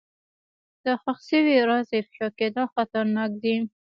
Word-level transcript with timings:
د 0.83 0.85
ښخ 1.01 1.19
شوي 1.29 1.55
راز 1.69 1.89
افشا 1.99 2.27
کېدل 2.39 2.65
خطرناک 2.75 3.31
دي. 3.43 3.55